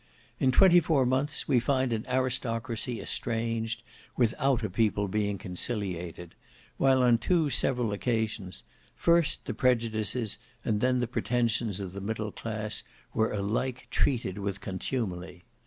In 0.39 0.51
twenty 0.51 0.79
four 0.79 1.05
months 1.05 1.47
we 1.47 1.59
find 1.59 1.93
an 1.93 2.07
aristocracy 2.09 2.99
estranged, 2.99 3.83
without 4.17 4.63
a 4.63 4.69
people 4.71 5.07
being 5.07 5.37
conciliated; 5.37 6.33
while 6.77 7.03
on 7.03 7.19
two 7.19 7.51
several 7.51 7.93
occasions, 7.93 8.63
first, 8.95 9.45
the 9.45 9.53
prejudices, 9.53 10.39
and 10.65 10.81
then 10.81 11.01
the 11.01 11.07
pretensions 11.07 11.79
of 11.79 11.91
the 11.91 12.01
middle 12.01 12.31
class, 12.31 12.81
were 13.13 13.31
alike 13.31 13.85
treated 13.91 14.39
with 14.39 14.59
contumely. 14.59 15.43